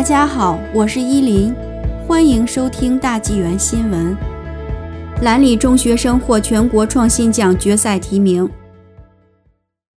[0.00, 1.54] 大家好，我是依林，
[2.08, 4.16] 欢迎收听大纪元新闻。
[5.20, 8.48] 兰里中学生获全国创新奖决赛提名。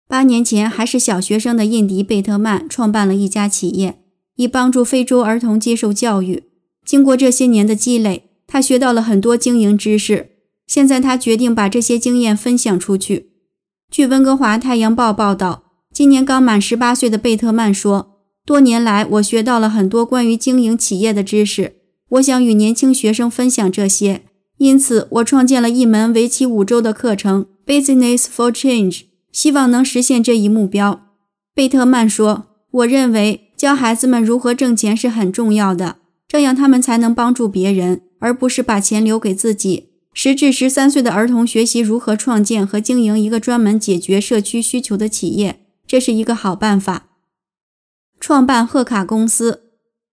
[0.08, 4.00] 八年前还是小学生的印迪·贝特曼创办了一家企业，
[4.34, 6.46] 以帮助非洲儿童接受教育。
[6.84, 10.30] 经过这些年的积累，他学到了很多经营知识。
[10.66, 13.30] 现在他决定把这些经验分享出去。
[13.89, 15.62] 据温哥华太阳报报道，
[15.95, 18.11] 今年刚满十八岁的贝特曼说。
[18.45, 21.77] 多年来，我学到了很多关于经营企业的知识。
[22.10, 24.23] 我想与年轻学生分享这些，
[24.59, 28.98] 因此我创建了一门为期五周的课程《Business for Change》，
[29.30, 31.06] 希望能实现这一目标。
[31.55, 39.90] 贝特曼说：“我认为教孩子们如何挣钱是很重要的，这样他们才能帮助别人，而不是把钱留给自己。
[40.12, 47.06] 十至十三岁的儿童学习如何创建和经营一个专门解决社区需求的企业，这是一个好办法。”
[48.22, 49.62] 创办贺卡公司，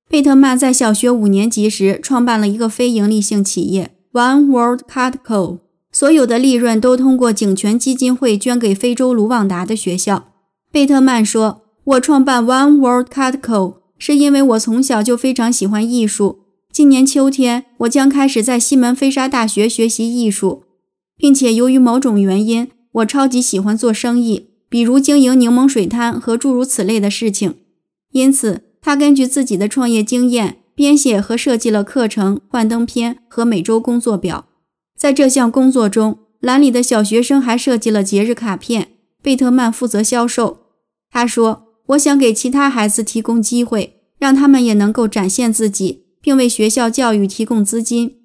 [0.10, 5.60] 贝特曼在小学五年级时创办了一个非营利性企业 One World Card Co，
[5.92, 10.32] 所有的利润都通过景泉基金会捐给非洲卢旺达的学校。
[10.72, 16.40] 贝特曼说：“我创办 One World Card Co 是因为我从小就非常喜欢艺术。
[16.74, 20.64] 今年秋天，我将开始在西门菲沙大学学习艺术，
[21.16, 27.54] 并且由于某种原因，我超级喜欢做生意，比如经营柠檬水摊和诸如此类的事情。”
[28.12, 34.48] 因此，他根据自己的创业经验编写和设计了课程、幻灯片和每周工作表。
[34.98, 38.90] 在这项工作中，兰里的小学生还设计了节日卡片。
[39.22, 40.60] 贝特曼负责销售。
[41.12, 48.16] 他说：“我想给其他孩子提供机会，让他们也能够展现自己，并为学校教育提供资金。”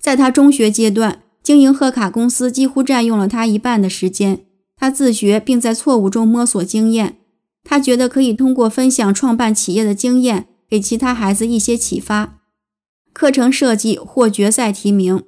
[0.00, 4.46] 在他中学阶段，经营贺卡公司几乎占用了他一半的时间。
[4.76, 7.18] 他自学，并在错误中摸索经验。
[7.68, 12.38] 他觉得可以通过分享创办企业的经验，给其他孩子一些启发。
[13.12, 15.24] 课程设计获决赛提名。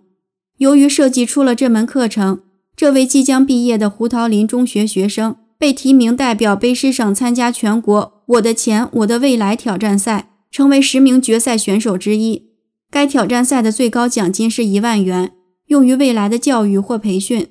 [0.59, 2.43] 由于设计出了这门课程，
[2.77, 12.50] 这位即将毕业的胡桃林中学学生被提名代表卑诗省参加全国“我的钱，我的未来”挑战赛，成为十名决赛选手之一。
[12.91, 15.32] 该挑战赛的最高奖金是一万元，
[15.66, 17.48] 用于未来的教育或培训。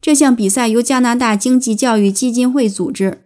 [0.00, 3.21] 这项比赛由加拿大经济教育基金会组织。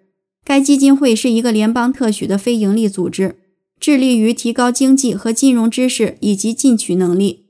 [0.47, 3.35] 该基金会是一个联邦特许的非营利组织，
[3.81, 7.47] 致力于提高经济和金融知识以及进取能力。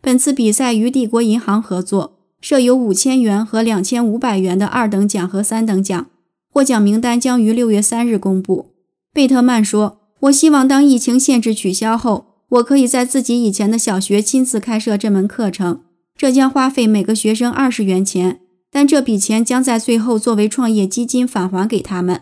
[0.00, 6.06] 本次比赛与帝国银行合作，设有五千元和两千五百元的二等奖和三等奖。
[6.52, 8.70] 获奖名单将于六月三日公布。
[9.12, 15.80] 贝特曼说：“我希望当疫情限制取消后，我可以在自己以前的小学亲自开设这门课程。
[16.16, 18.38] 这将花费每个学生二十元钱，
[18.70, 22.20] 但这笔钱将在最后作为创业基金返还给他们。”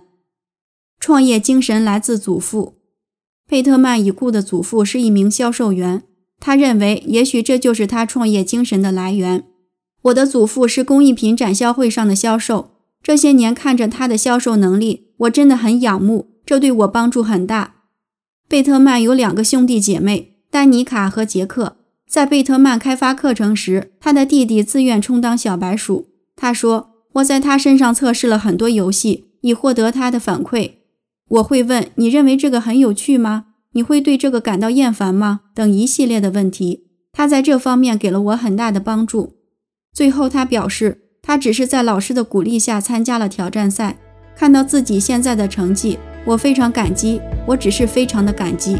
[1.06, 2.76] 创业精神来自祖父
[3.46, 6.02] 贝特曼已故的祖父是一名销售员，
[6.40, 9.44] 他认为也许这就是他创业精神的来源。
[10.04, 12.70] 我的祖父是工艺品展销会上的销售，
[13.02, 17.74] 这些年看着他的销售能力，我真的很仰慕，这对我帮助很大。
[18.48, 21.76] 贝特曼有两个兄弟姐妹，丹尼卡和杰克。
[22.08, 26.06] 在贝特曼开发课程时，他的弟弟自愿充当小白鼠。
[26.34, 30.70] 他说：“我在他身上测试了很多游戏，以获得他的反馈。”
[31.34, 33.46] 我会问：“你认为这个很有趣吗？
[33.72, 36.84] 你会对这个感到厌烦吗？”等一系列的问题。
[37.12, 39.34] 他在这方面给了我很大的帮助。
[39.92, 43.98] 最后，他表示，他只是在老师的鼓励下参加了挑战赛。
[44.36, 47.20] 看到自己现在的成绩，我非常感激。
[47.46, 48.76] 我只是非常的感激。